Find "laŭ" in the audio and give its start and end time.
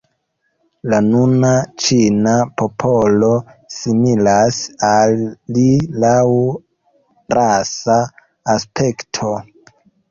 6.07-6.17